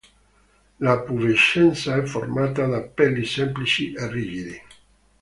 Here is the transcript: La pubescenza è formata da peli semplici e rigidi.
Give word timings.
La 0.79 0.97
pubescenza 1.05 1.95
è 1.95 2.01
formata 2.07 2.65
da 2.65 2.81
peli 2.81 3.23
semplici 3.23 3.93
e 3.93 4.07
rigidi. 4.11 4.61